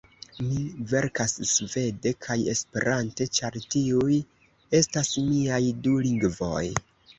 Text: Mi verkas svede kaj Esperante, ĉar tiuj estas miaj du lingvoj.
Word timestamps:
Mi 0.43 0.61
verkas 0.93 1.35
svede 1.49 2.13
kaj 2.29 2.37
Esperante, 2.55 3.29
ĉar 3.41 3.59
tiuj 3.75 4.19
estas 4.81 5.15
miaj 5.29 5.63
du 5.87 5.97
lingvoj. 6.11 6.67